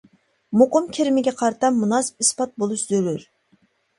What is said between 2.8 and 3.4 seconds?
زۆرۈر.